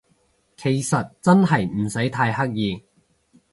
[0.57, 2.83] 其實真係唔使太刻意